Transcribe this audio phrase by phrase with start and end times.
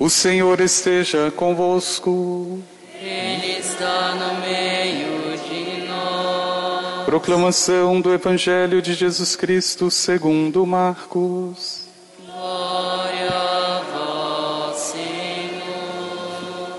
[0.00, 2.58] O Senhor esteja convosco.
[2.98, 7.04] Ele está no meio de nós.
[7.04, 11.84] Proclamação do Evangelho de Jesus Cristo segundo Marcos.
[12.24, 16.78] Glória a vós, Senhor.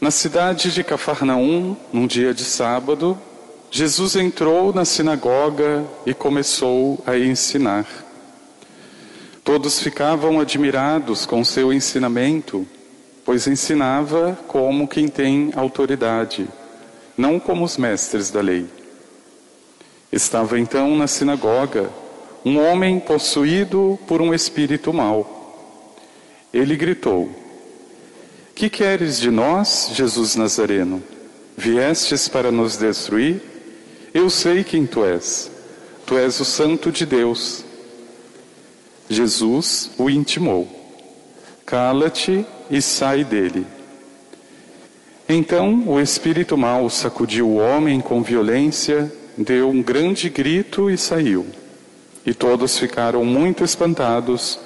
[0.00, 3.16] Na cidade de Cafarnaum, num dia de sábado,
[3.70, 8.05] Jesus entrou na sinagoga e começou a ensinar.
[9.46, 12.66] Todos ficavam admirados com seu ensinamento,
[13.24, 16.48] pois ensinava como quem tem autoridade,
[17.16, 18.66] não como os mestres da lei.
[20.10, 21.88] Estava então na sinagoga
[22.44, 25.94] um homem possuído por um espírito mau.
[26.52, 27.30] Ele gritou:
[28.52, 31.00] Que queres de nós, Jesus Nazareno?
[31.56, 33.40] Viestes para nos destruir?
[34.12, 35.48] Eu sei quem tu és.
[36.04, 37.65] Tu és o Santo de Deus.
[39.08, 40.68] Jesus o intimou:
[41.64, 43.66] Cala-te e sai dele.
[45.28, 51.46] Então o espírito mau sacudiu o homem com violência, deu um grande grito e saiu.
[52.24, 54.58] E todos ficaram muito espantados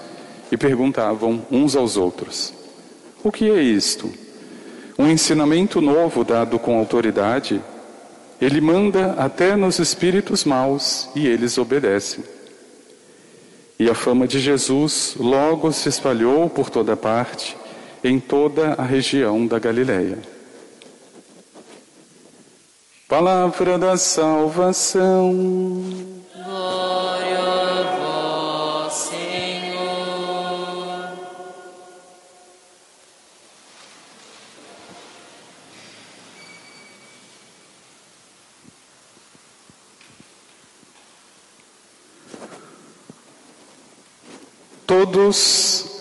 [0.50, 2.52] e perguntavam uns aos outros:
[3.22, 4.10] O que é isto?
[4.98, 7.60] Um ensinamento novo dado com autoridade?
[8.40, 12.24] Ele manda até nos espíritos maus e eles obedecem.
[13.80, 17.56] E a fama de Jesus logo se espalhou por toda parte,
[18.04, 20.18] em toda a região da Galileia.
[23.08, 25.40] Palavra da salvação.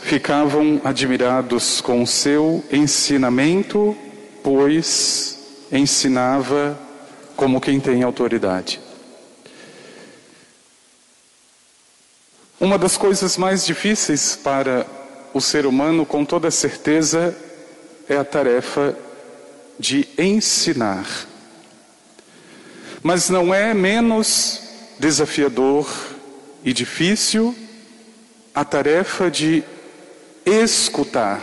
[0.01, 3.95] Ficavam admirados com o seu ensinamento,
[4.43, 5.37] pois
[5.71, 6.77] ensinava
[7.35, 8.79] como quem tem autoridade.
[12.59, 14.85] Uma das coisas mais difíceis para
[15.33, 17.37] o ser humano, com toda certeza,
[18.09, 18.97] é a tarefa
[19.79, 21.07] de ensinar.
[23.01, 24.61] Mas não é menos
[24.99, 25.87] desafiador
[26.63, 27.55] e difícil
[28.59, 29.63] a tarefa de
[30.45, 31.39] escutar.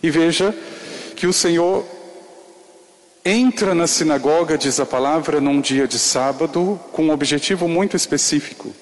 [0.00, 0.54] E veja
[1.16, 1.84] que o Senhor
[3.24, 8.72] entra na sinagoga, diz a palavra, num dia de sábado, com um objetivo muito específico.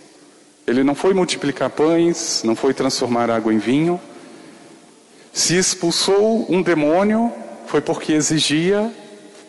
[0.67, 3.99] Ele não foi multiplicar pães, não foi transformar água em vinho.
[5.33, 7.33] Se expulsou um demônio,
[7.67, 8.93] foi porque exigia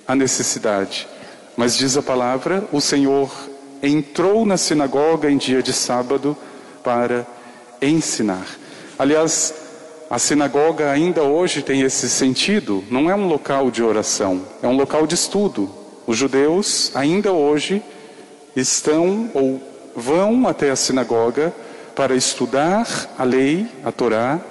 [0.07, 1.05] a necessidade.
[1.57, 3.29] Mas diz a palavra, o Senhor
[3.83, 6.37] entrou na sinagoga em dia de sábado
[6.89, 7.27] para
[7.79, 8.47] ensinar.
[8.97, 9.53] Aliás,
[10.09, 14.75] a sinagoga ainda hoje tem esse sentido, não é um local de oração, é um
[14.75, 15.69] local de estudo.
[16.07, 17.83] Os judeus ainda hoje
[18.55, 19.61] estão ou
[19.95, 21.53] vão até a sinagoga
[21.93, 24.41] para estudar a lei, a Torá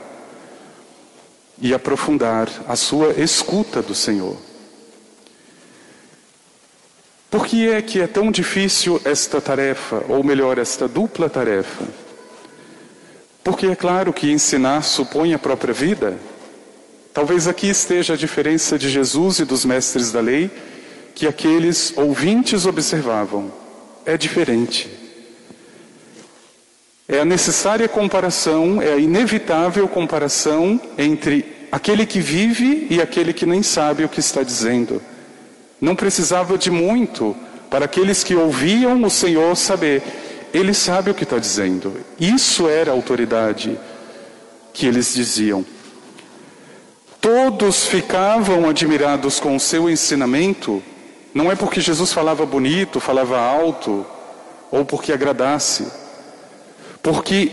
[1.60, 4.37] e aprofundar a sua escuta do Senhor.
[7.28, 12.08] Por que é que é tão difícil esta tarefa, ou melhor, esta dupla tarefa?
[13.49, 16.19] Porque é claro que ensinar supõe a própria vida.
[17.15, 20.51] Talvez aqui esteja a diferença de Jesus e dos mestres da lei,
[21.15, 23.51] que aqueles ouvintes observavam.
[24.05, 24.91] É diferente.
[27.09, 33.47] É a necessária comparação, é a inevitável comparação entre aquele que vive e aquele que
[33.47, 35.01] nem sabe o que está dizendo.
[35.81, 37.35] Não precisava de muito
[37.71, 40.03] para aqueles que ouviam o Senhor saber
[40.53, 41.95] ele sabe o que está dizendo.
[42.19, 43.79] Isso era a autoridade
[44.73, 45.65] que eles diziam.
[47.21, 50.83] Todos ficavam admirados com o seu ensinamento,
[51.35, 54.07] não é porque Jesus falava bonito, falava alto,
[54.71, 55.87] ou porque agradasse,
[57.03, 57.51] porque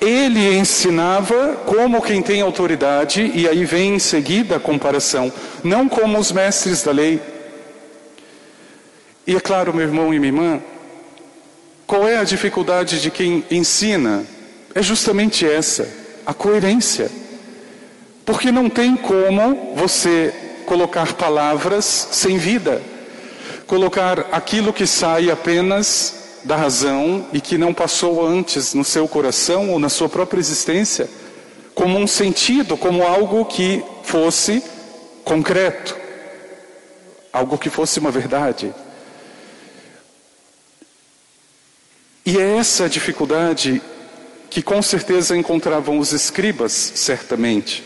[0.00, 5.32] ele ensinava como quem tem autoridade, e aí vem em seguida a comparação,
[5.64, 7.20] não como os mestres da lei.
[9.26, 10.62] E é claro, meu irmão e minha irmã,
[11.88, 14.22] qual é a dificuldade de quem ensina?
[14.74, 15.88] É justamente essa,
[16.26, 17.10] a coerência.
[18.26, 20.34] Porque não tem como você
[20.66, 22.82] colocar palavras sem vida,
[23.66, 29.70] colocar aquilo que sai apenas da razão e que não passou antes no seu coração
[29.70, 31.08] ou na sua própria existência,
[31.74, 34.62] como um sentido, como algo que fosse
[35.24, 35.96] concreto,
[37.32, 38.74] algo que fosse uma verdade.
[42.28, 43.80] E é essa dificuldade
[44.50, 47.82] que com certeza encontravam os escribas, certamente.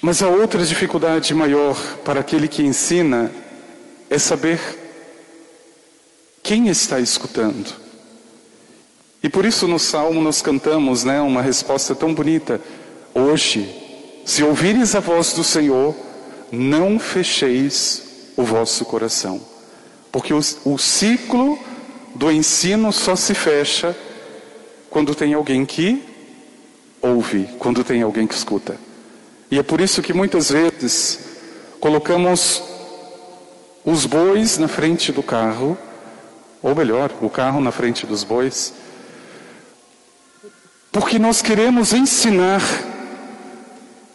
[0.00, 3.32] Mas a outra dificuldade maior para aquele que ensina
[4.08, 4.60] é saber
[6.40, 7.74] quem está escutando.
[9.20, 12.60] E por isso no Salmo nós cantamos né, uma resposta tão bonita.
[13.12, 13.68] Hoje,
[14.24, 15.96] se ouvires a voz do Senhor,
[16.52, 18.04] não fecheis
[18.36, 19.49] o vosso coração.
[20.10, 21.58] Porque o, o ciclo
[22.14, 23.96] do ensino só se fecha
[24.88, 26.02] quando tem alguém que
[27.00, 28.76] ouve, quando tem alguém que escuta.
[29.50, 31.20] E é por isso que muitas vezes
[31.80, 32.62] colocamos
[33.84, 35.76] os bois na frente do carro,
[36.62, 38.74] ou melhor, o carro na frente dos bois,
[40.92, 42.60] porque nós queremos ensinar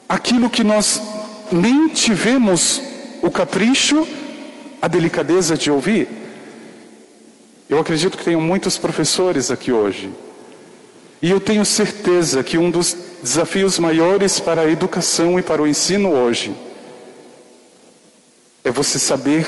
[0.08, 1.02] aquilo que nós
[1.52, 2.82] nem tivemos
[3.22, 4.08] o capricho,
[4.82, 6.08] a delicadeza de ouvir.
[7.70, 10.12] Eu acredito que tenho muitos professores aqui hoje.
[11.22, 15.68] E eu tenho certeza que um dos desafios maiores para a educação e para o
[15.68, 16.56] ensino hoje
[18.64, 19.48] é você saber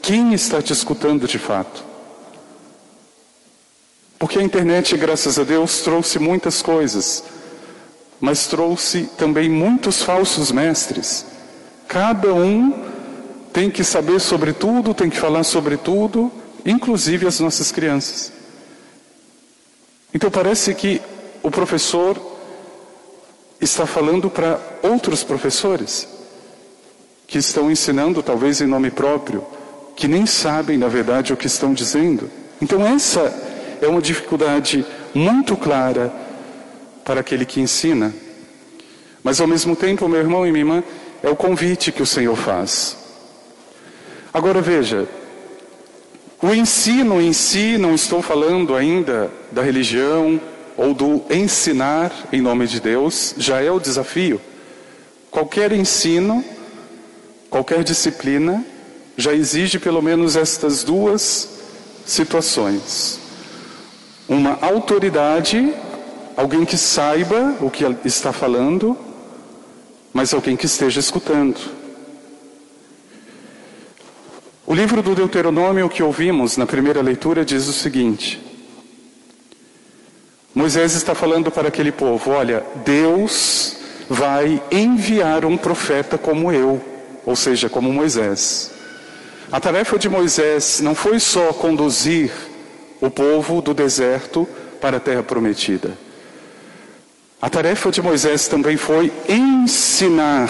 [0.00, 1.84] quem está te escutando de fato.
[4.18, 7.24] Porque a internet, graças a Deus, trouxe muitas coisas,
[8.20, 11.26] mas trouxe também muitos falsos mestres.
[11.88, 12.91] Cada um
[13.52, 16.32] tem que saber sobre tudo, tem que falar sobre tudo,
[16.64, 18.32] inclusive as nossas crianças.
[20.14, 21.00] Então parece que
[21.42, 22.16] o professor
[23.60, 26.08] está falando para outros professores
[27.26, 29.44] que estão ensinando, talvez em nome próprio,
[29.96, 32.30] que nem sabem na verdade o que estão dizendo.
[32.60, 33.32] Então essa
[33.80, 34.84] é uma dificuldade
[35.14, 36.12] muito clara
[37.04, 38.14] para aquele que ensina.
[39.22, 40.84] Mas ao mesmo tempo, meu irmão e minha irmã,
[41.22, 43.01] é o convite que o Senhor faz.
[44.32, 45.06] Agora veja,
[46.40, 50.40] o ensino em si, não estou falando ainda da religião
[50.74, 54.40] ou do ensinar em nome de Deus, já é o desafio.
[55.30, 56.42] Qualquer ensino,
[57.50, 58.64] qualquer disciplina,
[59.18, 61.48] já exige pelo menos estas duas
[62.06, 63.20] situações:
[64.26, 65.74] uma autoridade,
[66.34, 68.96] alguém que saiba o que está falando,
[70.10, 71.81] mas alguém que esteja escutando.
[74.64, 78.40] O livro do Deuteronômio que ouvimos na primeira leitura diz o seguinte:
[80.54, 83.76] Moisés está falando para aquele povo: olha, Deus
[84.08, 86.80] vai enviar um profeta como eu,
[87.26, 88.70] ou seja, como Moisés.
[89.50, 92.30] A tarefa de Moisés não foi só conduzir
[93.00, 94.48] o povo do deserto
[94.80, 95.98] para a terra prometida.
[97.40, 100.48] A tarefa de Moisés também foi ensinar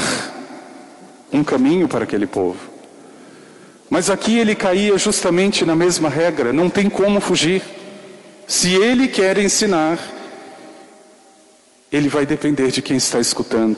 [1.33, 2.72] um caminho para aquele povo.
[3.93, 7.61] Mas aqui ele caía justamente na mesma regra, não tem como fugir.
[8.47, 9.99] Se ele quer ensinar,
[11.93, 13.77] ele vai depender de quem está escutando.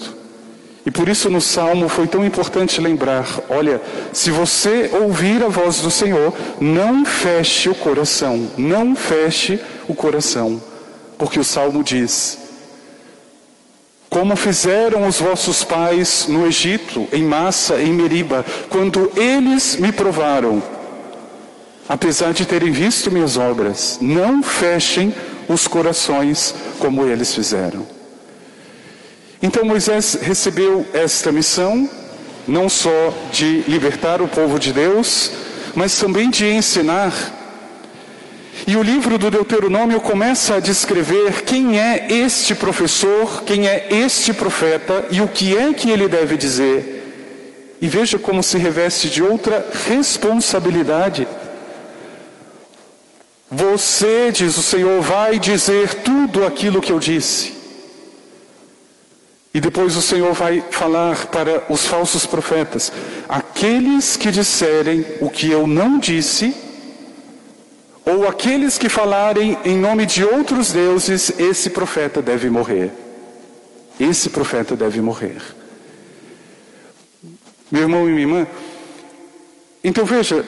[0.86, 3.82] E por isso no Salmo foi tão importante lembrar: olha,
[4.12, 9.58] se você ouvir a voz do Senhor, não feche o coração, não feche
[9.88, 10.62] o coração,
[11.18, 12.38] porque o Salmo diz:
[14.14, 20.62] como fizeram os vossos pais no Egito, em Massa, em Meriba, quando eles me provaram,
[21.88, 25.12] apesar de terem visto minhas obras, não fechem
[25.48, 27.84] os corações como eles fizeram.
[29.42, 31.90] Então Moisés recebeu esta missão,
[32.46, 35.32] não só de libertar o povo de Deus,
[35.74, 37.12] mas também de ensinar
[38.66, 44.32] e o livro do Deuteronômio começa a descrever quem é este professor, quem é este
[44.32, 47.02] profeta e o que é que ele deve dizer.
[47.80, 51.28] E veja como se reveste de outra responsabilidade.
[53.50, 57.52] Você, diz o Senhor, vai dizer tudo aquilo que eu disse.
[59.52, 62.90] E depois o Senhor vai falar para os falsos profetas:
[63.28, 66.63] aqueles que disserem o que eu não disse,
[68.04, 72.90] ou aqueles que falarem em nome de outros deuses, esse profeta deve morrer.
[73.98, 75.40] Esse profeta deve morrer.
[77.70, 78.46] Meu irmão e minha irmã,
[79.82, 80.44] então veja,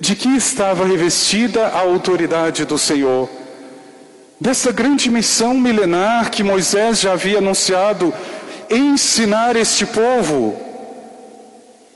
[0.00, 3.28] de que estava revestida a autoridade do Senhor?
[4.40, 8.12] Dessa grande missão milenar que Moisés já havia anunciado,
[8.70, 10.73] ensinar este povo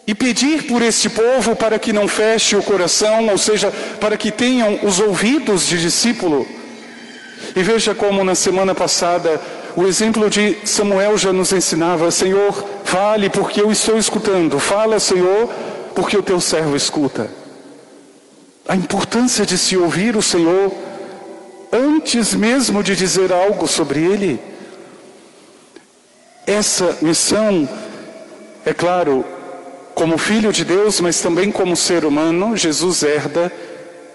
[0.08, 4.30] e pedir por este povo para que não feche o coração, ou seja, para que
[4.30, 6.48] tenham os ouvidos de discípulo.
[7.54, 9.38] E veja como na semana passada
[9.76, 15.52] o exemplo de Samuel já nos ensinava: Senhor, fale porque eu estou escutando, fala, Senhor,
[15.94, 17.30] porque o teu servo escuta.
[18.66, 20.72] A importância de se ouvir o Senhor
[21.70, 24.40] antes mesmo de dizer algo sobre ele.
[26.46, 27.68] Essa missão,
[28.64, 29.22] é claro,
[29.98, 33.52] como filho de Deus, mas também como ser humano, Jesus herda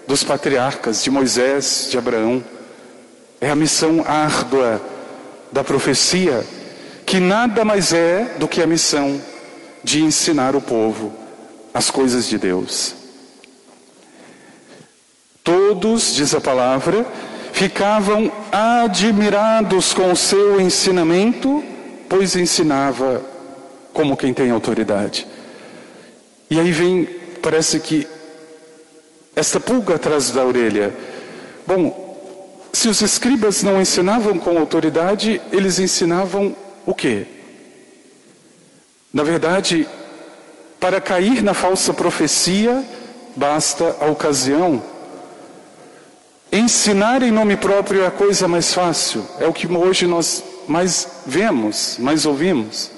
[0.08, 2.42] dos patriarcas, de Moisés, de Abraão.
[3.38, 4.80] É a missão árdua
[5.52, 6.42] da profecia,
[7.04, 9.20] que nada mais é do que a missão
[9.84, 11.12] de ensinar o povo
[11.74, 12.94] as coisas de Deus.
[15.42, 17.04] Todos, diz a palavra,
[17.52, 21.62] ficavam admirados com o seu ensinamento,
[22.08, 23.20] pois ensinava
[23.92, 25.33] como quem tem autoridade.
[26.54, 27.08] E aí vem,
[27.42, 28.06] parece que,
[29.34, 30.94] esta pulga atrás da orelha.
[31.66, 36.54] Bom, se os escribas não ensinavam com autoridade, eles ensinavam
[36.86, 37.26] o quê?
[39.12, 39.88] Na verdade,
[40.78, 42.84] para cair na falsa profecia,
[43.34, 44.80] basta a ocasião
[46.56, 51.08] Ensinar em nome próprio é a coisa mais fácil, é o que hoje nós mais
[51.26, 52.92] vemos, mais ouvimos.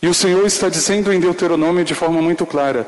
[0.00, 2.86] E o Senhor está dizendo em Deuteronômio de forma muito clara: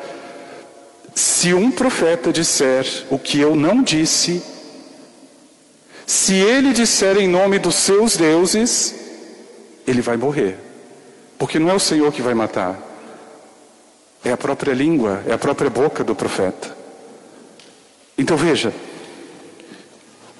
[1.14, 4.42] se um profeta disser o que eu não disse,
[6.06, 8.94] se ele disser em nome dos seus deuses,
[9.86, 10.56] ele vai morrer.
[11.38, 12.78] Porque não é o Senhor que vai matar,
[14.24, 16.76] é a própria língua, é a própria boca do profeta.
[18.16, 18.72] Então veja,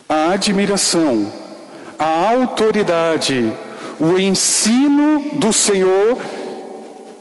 [0.08, 1.32] a admiração,
[1.98, 3.52] a autoridade,
[3.98, 6.18] o ensino do Senhor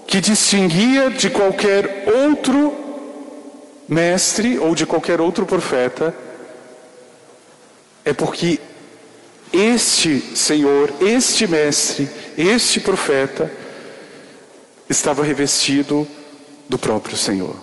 [0.10, 2.74] que distinguia de qualquer outro
[3.88, 6.16] mestre ou de qualquer outro profeta,
[8.04, 8.60] é porque
[9.54, 13.52] este Senhor, este mestre, este profeta
[14.90, 16.08] estava revestido
[16.68, 17.56] do próprio Senhor.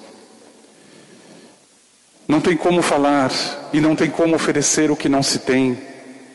[2.28, 3.32] Não tem como falar
[3.72, 5.76] e não tem como oferecer o que não se tem.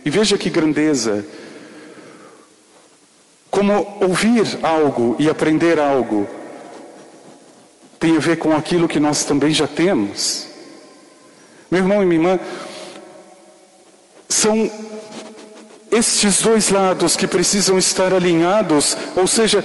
[0.04, 1.26] E veja que grandeza.
[3.52, 6.28] Como ouvir algo e aprender algo
[8.00, 10.48] tem a ver com aquilo que nós também já temos.
[11.70, 12.40] Meu irmão e minha irmã,
[14.28, 14.72] são
[15.92, 19.64] estes dois lados que precisam estar alinhados, ou seja,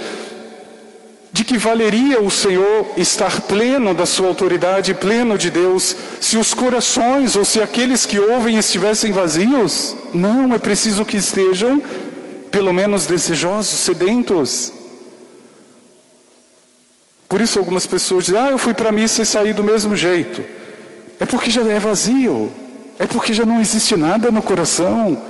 [1.31, 6.53] de que valeria o Senhor estar pleno da sua autoridade, pleno de Deus, se os
[6.53, 9.95] corações ou se aqueles que ouvem estivessem vazios?
[10.13, 11.81] Não, é preciso que estejam,
[12.57, 14.73] pelo menos desejosos, sedentos.
[17.29, 19.95] Por isso algumas pessoas dizem: "Ah, eu fui para a missa e saí do mesmo
[19.95, 20.43] jeito".
[21.19, 22.51] É porque já é vazio.
[22.97, 25.21] É porque já não existe nada no coração.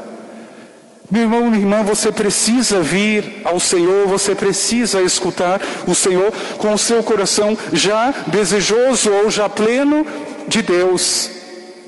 [1.11, 6.71] Meu irmão, minha irmã, você precisa vir ao Senhor, você precisa escutar o Senhor com
[6.73, 10.07] o seu coração já desejoso ou já pleno
[10.47, 11.29] de Deus.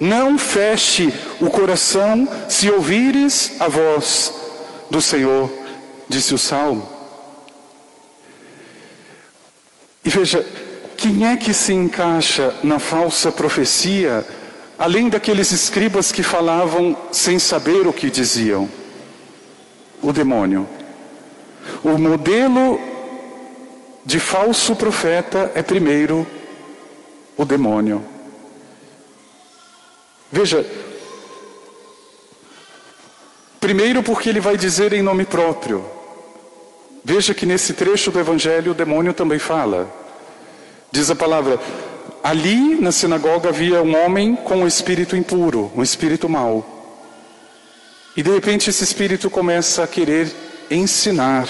[0.02, 4.39] Não feche o coração se ouvires a voz
[4.90, 5.52] do Senhor,
[6.08, 6.88] disse o Salmo.
[10.04, 10.46] E veja,
[10.98, 14.26] quem é que se encaixa na falsa profecia,
[14.78, 18.70] além daqueles escribas que falavam sem saber o que diziam?
[20.02, 20.68] o demônio.
[21.84, 22.80] O modelo
[24.06, 26.26] de falso profeta é primeiro
[27.38, 28.04] o demônio.
[30.32, 30.66] Veja,
[33.60, 35.84] primeiro porque ele vai dizer em nome próprio.
[37.04, 39.90] Veja que nesse trecho do Evangelho o demônio também fala.
[40.92, 41.60] Diz a palavra:
[42.24, 46.78] ali na sinagoga havia um homem com um espírito impuro, um espírito mau.
[48.16, 50.32] E de repente esse espírito começa a querer
[50.70, 51.48] ensinar.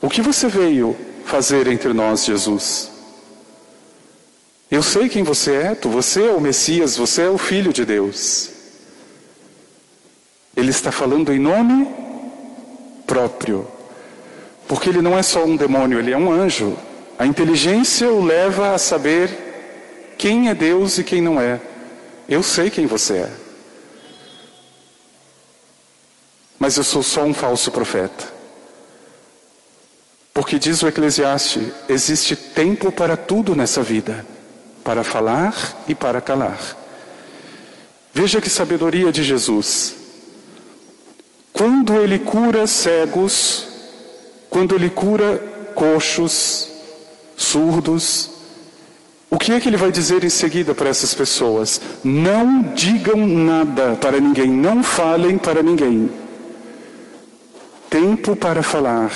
[0.00, 2.90] O que você veio fazer entre nós, Jesus?
[4.70, 7.84] Eu sei quem você é, tu, você é o Messias, você é o Filho de
[7.84, 8.51] Deus.
[10.62, 11.86] Ele está falando em nome
[13.06, 13.66] próprio,
[14.66, 16.76] porque ele não é só um demônio, ele é um anjo.
[17.18, 21.60] A inteligência o leva a saber quem é Deus e quem não é.
[22.28, 23.42] Eu sei quem você é.
[26.62, 28.24] mas eu sou só um falso profeta.
[30.32, 34.24] Porque diz o Eclesiastes: existe tempo para tudo nessa vida,
[34.84, 36.76] para falar e para calar.
[38.14, 40.01] Veja que sabedoria de Jesus.
[41.52, 43.66] Quando ele cura cegos,
[44.48, 45.38] quando ele cura
[45.74, 46.68] coxos,
[47.36, 48.30] surdos,
[49.30, 51.80] o que é que ele vai dizer em seguida para essas pessoas?
[52.04, 56.22] Não digam nada para ninguém, não falem para ninguém
[57.92, 59.12] tempo para falar,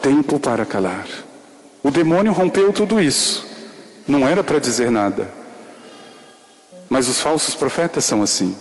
[0.00, 1.06] tempo para calar.
[1.82, 3.46] O demônio rompeu tudo isso.
[4.06, 5.30] Não era para dizer nada.
[6.88, 8.56] Mas os falsos profetas são assim.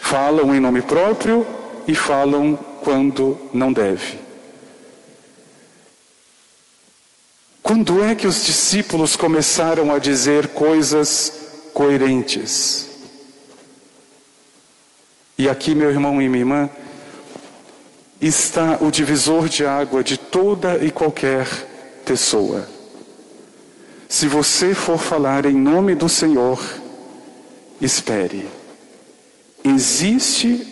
[0.00, 1.46] Falam em nome próprio
[1.86, 4.18] e falam quando não deve.
[7.62, 11.32] Quando é que os discípulos começaram a dizer coisas
[11.72, 12.88] coerentes?
[15.38, 16.70] E aqui, meu irmão e minha irmã,
[18.20, 21.46] está o divisor de água de toda e qualquer
[22.04, 22.68] pessoa.
[24.08, 26.60] Se você for falar em nome do Senhor,
[27.80, 28.59] espere.
[29.64, 30.66] Existe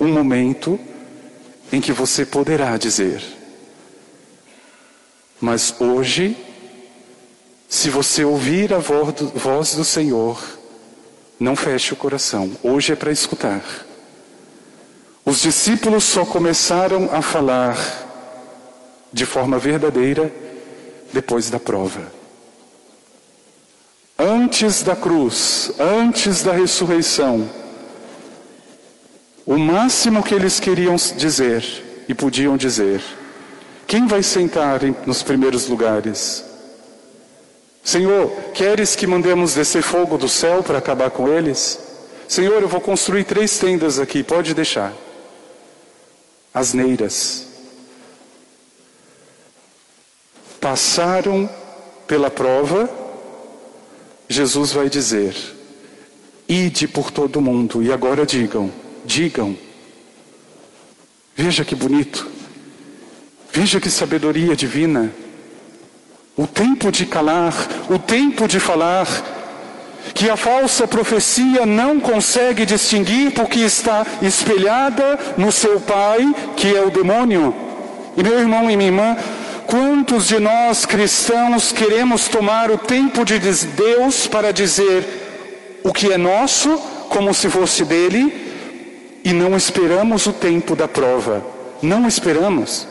[0.00, 0.78] um momento
[1.72, 3.22] em que você poderá dizer.
[5.40, 6.36] Mas hoje,
[7.68, 10.42] se você ouvir a voz do Senhor,
[11.38, 12.50] não feche o coração.
[12.62, 13.62] Hoje é para escutar.
[15.24, 17.76] Os discípulos só começaram a falar
[19.12, 20.32] de forma verdadeira
[21.12, 22.12] depois da prova.
[24.18, 27.48] Antes da cruz, antes da ressurreição,
[29.46, 31.64] o máximo que eles queriam dizer
[32.08, 33.00] e podiam dizer:
[33.86, 36.44] quem vai sentar nos primeiros lugares?
[37.84, 41.78] Senhor, queres que mandemos descer fogo do céu para acabar com eles?
[42.26, 44.92] Senhor, eu vou construir três tendas aqui, pode deixar
[46.52, 47.46] asneiras.
[50.60, 51.48] Passaram
[52.08, 52.90] pela prova,
[54.28, 55.36] Jesus vai dizer:
[56.48, 58.72] Ide por todo mundo, e agora digam,
[59.06, 59.56] digam.
[61.34, 62.26] Veja que bonito,
[63.52, 65.12] veja que sabedoria divina.
[66.36, 67.54] O tempo de calar,
[67.88, 69.06] o tempo de falar,
[70.14, 76.80] que a falsa profecia não consegue distinguir porque está espelhada no seu pai, que é
[76.82, 77.54] o demônio.
[78.16, 79.16] E meu irmão e minha irmã,
[79.66, 86.16] quantos de nós cristãos queremos tomar o tempo de Deus para dizer o que é
[86.16, 88.45] nosso, como se fosse dele,
[89.26, 91.44] e não esperamos o tempo da prova?
[91.82, 92.86] Não esperamos.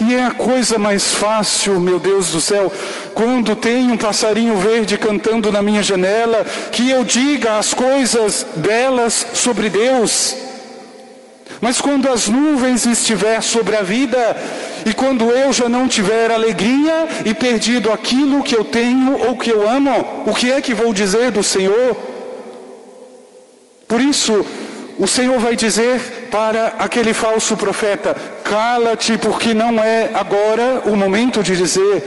[0.00, 2.72] E é a coisa mais fácil, meu Deus do céu,
[3.12, 9.26] quando tem um passarinho verde cantando na minha janela, que eu diga as coisas belas
[9.34, 10.34] sobre Deus.
[11.60, 14.34] Mas quando as nuvens estiver sobre a vida,
[14.86, 19.50] e quando eu já não tiver alegria e perdido aquilo que eu tenho ou que
[19.50, 22.15] eu amo, o que é que vou dizer do Senhor?
[23.86, 24.44] Por isso,
[24.98, 31.42] o Senhor vai dizer para aquele falso profeta: cala-te, porque não é agora o momento
[31.42, 32.02] de dizer.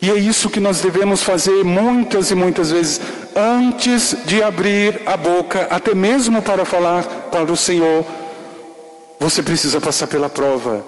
[0.00, 3.00] E é isso que nós devemos fazer muitas e muitas vezes,
[3.34, 8.04] antes de abrir a boca, até mesmo para falar para o Senhor.
[9.18, 10.84] Você precisa passar pela prova.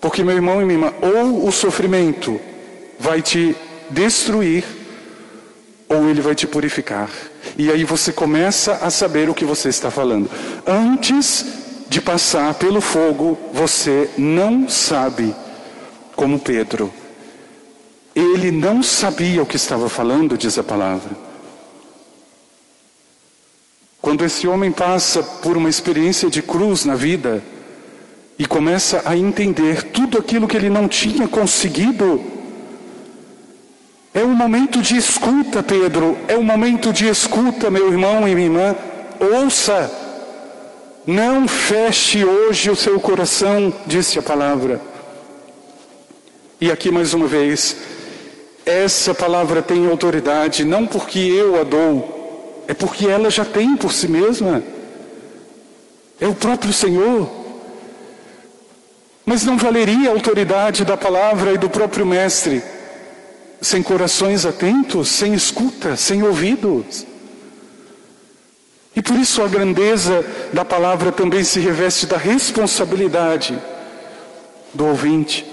[0.00, 2.40] Porque, meu irmão e minha irmã, ou o sofrimento
[2.98, 3.54] vai te
[3.90, 4.64] destruir,
[5.90, 7.10] ou ele vai te purificar.
[7.58, 10.30] E aí você começa a saber o que você está falando.
[10.64, 11.44] Antes
[11.88, 15.34] de passar pelo fogo, você não sabe,
[16.14, 16.92] como Pedro.
[18.14, 21.10] Ele não sabia o que estava falando, diz a palavra.
[24.00, 27.42] Quando esse homem passa por uma experiência de cruz na vida
[28.38, 32.29] e começa a entender tudo aquilo que ele não tinha conseguido
[34.12, 36.18] é um momento de escuta, Pedro.
[36.26, 38.76] É um momento de escuta, meu irmão e minha irmã.
[39.20, 39.90] Ouça.
[41.06, 44.80] Não feche hoje o seu coração, disse a palavra.
[46.60, 47.76] E aqui mais uma vez,
[48.66, 53.92] essa palavra tem autoridade não porque eu a dou, é porque ela já tem por
[53.92, 54.62] si mesma.
[56.20, 57.30] É o próprio Senhor.
[59.24, 62.62] Mas não valeria a autoridade da palavra e do próprio Mestre
[63.60, 67.06] sem corações atentos, sem escuta, sem ouvidos.
[68.94, 73.58] E por isso a grandeza da palavra também se reveste da responsabilidade
[74.74, 75.46] do ouvinte.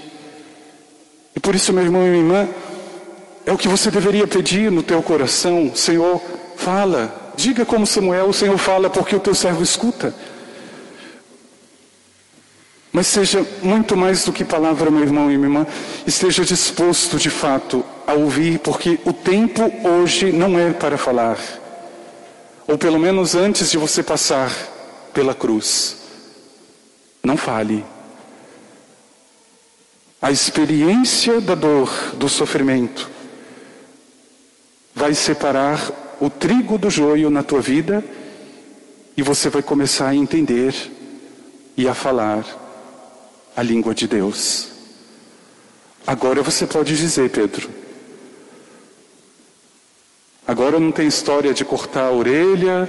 [1.36, 2.48] E por isso, meu irmão e minha irmã,
[3.46, 6.20] é o que você deveria pedir no teu coração, Senhor,
[6.56, 10.12] fala, diga como Samuel, o Senhor fala porque o teu servo escuta.
[12.92, 15.66] Mas seja muito mais do que palavra, meu irmão e minha irmã,
[16.06, 21.38] esteja disposto de fato a ouvir, porque o tempo hoje não é para falar.
[22.66, 24.50] Ou pelo menos antes de você passar
[25.12, 25.96] pela cruz.
[27.22, 27.84] Não fale.
[30.20, 33.08] A experiência da dor, do sofrimento,
[34.94, 38.02] vai separar o trigo do joio na tua vida
[39.16, 40.74] e você vai começar a entender
[41.76, 42.67] e a falar
[43.58, 44.68] a língua de Deus.
[46.06, 47.68] Agora você pode dizer, Pedro,
[50.46, 52.88] Agora não tem história de cortar a orelha,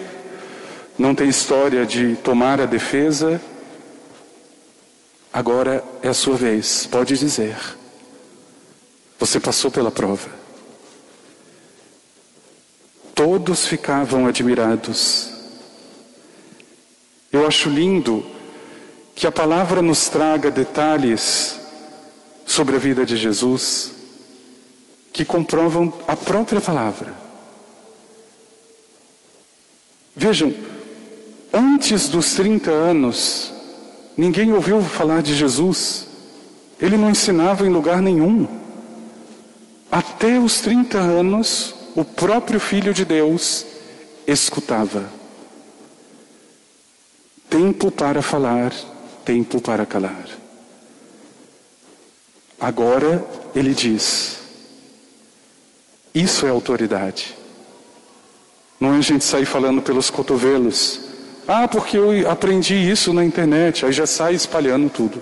[0.98, 3.42] não tem história de tomar a defesa.
[5.34, 7.58] Agora é a sua vez, pode dizer.
[9.20, 10.30] Você passou pela prova.
[13.14, 15.30] Todos ficavam admirados.
[17.30, 18.26] Eu acho lindo
[19.20, 21.60] que a palavra nos traga detalhes
[22.46, 23.92] sobre a vida de Jesus
[25.12, 27.14] que comprovam a própria palavra.
[30.16, 30.54] Vejam,
[31.52, 33.52] antes dos 30 anos,
[34.16, 36.08] ninguém ouviu falar de Jesus.
[36.80, 38.48] Ele não ensinava em lugar nenhum.
[39.92, 43.66] Até os 30 anos, o próprio Filho de Deus
[44.26, 45.10] escutava.
[47.50, 48.72] Tempo para falar,
[49.30, 50.26] tempo para calar.
[52.60, 54.40] Agora ele diz:
[56.16, 57.38] Isso é autoridade.
[58.80, 61.02] Não é a gente sair falando pelos cotovelos.
[61.48, 65.22] Ah, porque eu aprendi isso na internet, aí já sai espalhando tudo.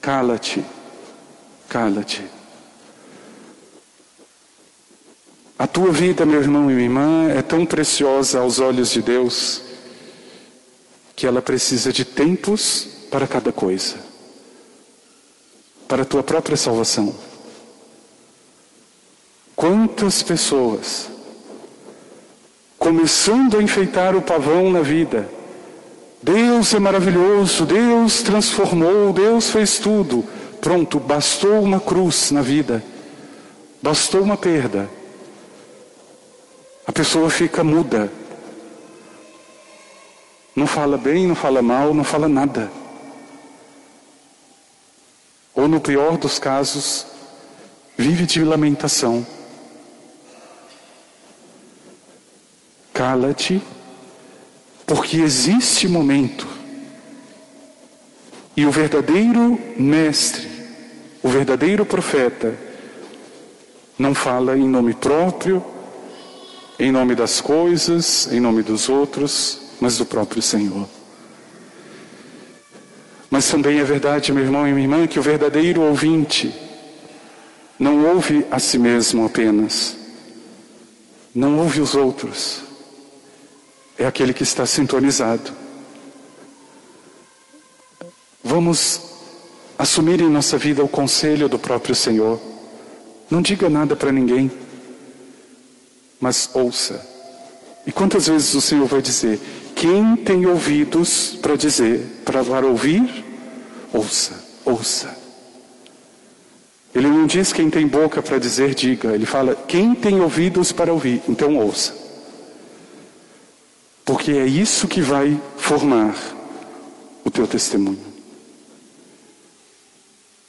[0.00, 0.64] Cala-te,
[1.68, 2.24] cala-te.
[5.56, 9.67] A tua vida, meu irmão e minha irmã, é tão preciosa aos olhos de Deus
[11.18, 13.96] que ela precisa de tempos para cada coisa
[15.88, 17.12] para a tua própria salvação.
[19.56, 21.08] Quantas pessoas,
[22.78, 25.28] começando a enfeitar o pavão na vida,
[26.22, 30.24] Deus é maravilhoso, Deus transformou, Deus fez tudo.
[30.60, 32.80] Pronto, bastou uma cruz na vida,
[33.82, 34.88] bastou uma perda.
[36.86, 38.08] A pessoa fica muda.
[40.58, 42.68] Não fala bem, não fala mal, não fala nada.
[45.54, 47.06] Ou, no pior dos casos,
[47.96, 49.24] vive de lamentação.
[52.92, 53.62] Cala-te,
[54.84, 56.48] porque existe momento.
[58.56, 60.50] E o verdadeiro mestre,
[61.22, 62.52] o verdadeiro profeta,
[63.96, 65.64] não fala em nome próprio,
[66.80, 70.88] em nome das coisas, em nome dos outros, mas do próprio Senhor.
[73.30, 76.54] Mas também é verdade, meu irmão e minha irmã, que o verdadeiro ouvinte
[77.78, 79.96] não ouve a si mesmo apenas,
[81.34, 82.62] não ouve os outros,
[83.98, 85.52] é aquele que está sintonizado.
[88.42, 89.00] Vamos
[89.78, 92.40] assumir em nossa vida o conselho do próprio Senhor.
[93.30, 94.50] Não diga nada para ninguém,
[96.18, 97.06] mas ouça.
[97.86, 99.40] E quantas vezes o Senhor vai dizer:
[99.78, 103.24] quem tem ouvidos para dizer, para ouvir,
[103.92, 105.16] ouça, ouça.
[106.92, 109.14] Ele não diz quem tem boca para dizer, diga.
[109.14, 111.94] Ele fala quem tem ouvidos para ouvir, então ouça.
[114.04, 116.16] Porque é isso que vai formar
[117.24, 118.08] o teu testemunho.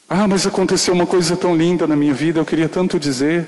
[0.10, 3.48] Ah, mas aconteceu uma coisa tão linda na minha vida, eu queria tanto dizer.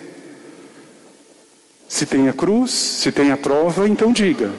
[1.89, 4.51] Se tem a cruz, se tem a prova, então diga.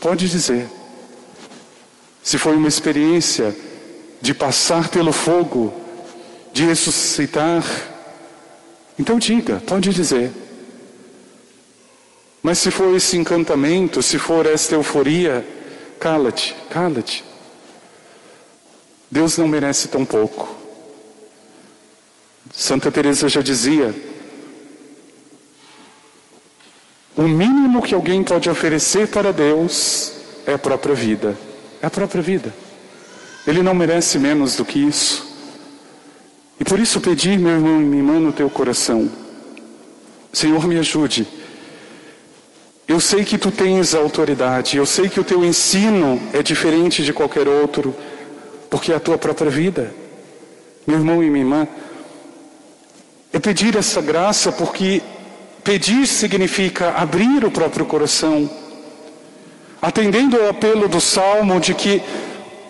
[0.00, 0.68] Pode dizer.
[2.22, 3.54] Se foi uma experiência
[4.20, 5.74] de passar pelo fogo,
[6.52, 7.64] de ressuscitar,
[8.98, 10.30] então diga, pode dizer.
[12.42, 15.46] Mas se for esse encantamento, se for esta euforia,
[15.98, 17.24] cala-te, cala-te.
[19.10, 20.54] Deus não merece tão pouco.
[22.52, 23.94] Santa Teresa já dizia:
[27.16, 30.12] O mínimo que alguém pode oferecer para Deus
[30.46, 31.36] é a própria vida.
[31.80, 32.52] É a própria vida.
[33.46, 35.24] Ele não merece menos do que isso.
[36.58, 39.10] E por isso pedi, meu irmão e minha irmã, no teu coração:
[40.32, 41.26] Senhor, me ajude.
[42.86, 47.12] Eu sei que tu tens autoridade, eu sei que o teu ensino é diferente de
[47.12, 47.94] qualquer outro,
[48.68, 49.94] porque é a tua própria vida.
[50.86, 51.68] Meu irmão e minha irmã,
[53.32, 55.02] é pedir essa graça porque
[55.64, 58.50] Pedir significa abrir o próprio coração,
[59.80, 62.02] atendendo ao apelo do salmo de que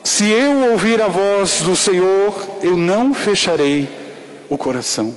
[0.04, 3.88] se eu ouvir a voz do Senhor, eu não fecharei
[4.48, 5.12] o coração.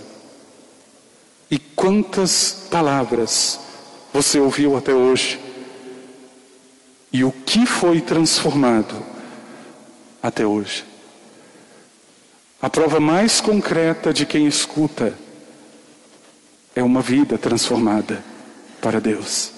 [1.52, 3.60] E quantas palavras
[4.12, 5.40] você ouviu até hoje?
[7.14, 8.96] E o que foi transformado
[10.22, 10.84] até hoje?
[12.60, 15.14] A prova mais concreta de quem escuta
[16.78, 18.24] é uma vida transformada
[18.80, 19.52] para Deus.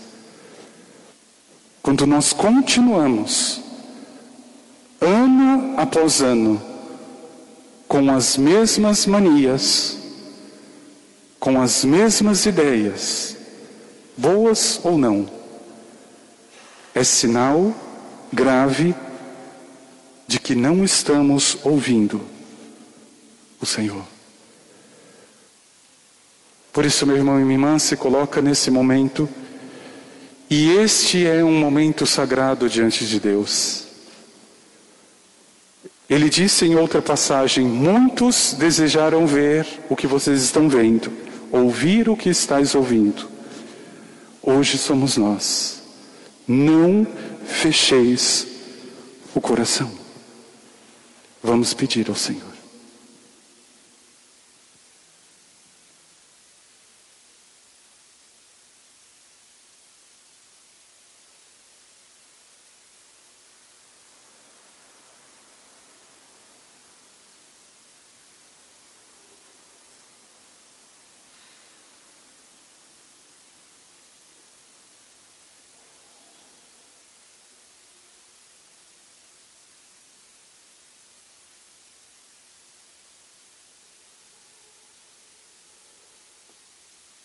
[1.83, 3.59] Quando nós continuamos,
[5.01, 6.61] ano após ano,
[7.89, 9.97] com as mesmas manias,
[11.41, 13.35] com as mesmas ideias,
[14.15, 15.29] boas ou não,
[16.95, 17.75] é sinal
[18.31, 18.95] grave
[20.25, 22.21] de que não estamos ouvindo
[23.59, 24.18] o Senhor.
[26.79, 29.27] Por isso, meu irmão e minha irmã, se coloca nesse momento,
[30.49, 33.83] e este é um momento sagrado diante de Deus.
[36.09, 41.11] Ele disse em outra passagem: Muitos desejaram ver o que vocês estão vendo,
[41.51, 43.29] ouvir o que estáis ouvindo.
[44.41, 45.83] Hoje somos nós.
[46.47, 47.05] Não
[47.45, 48.47] fecheis
[49.35, 49.91] o coração.
[51.43, 52.48] Vamos pedir ao Senhor.